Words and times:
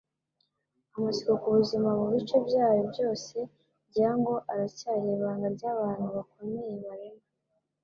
Amatsiko 0.95 1.31
ku 1.41 1.47
buzima 1.57 1.89
mu 1.99 2.07
bice 2.13 2.35
byayo 2.47 2.81
byose, 2.91 3.35
ngira 3.87 4.11
ngo 4.19 4.33
aracyari 4.51 5.05
ibanga 5.15 5.47
ry'abantu 5.55 6.05
bakomeye 6.17 6.73
barema.” 6.85 7.23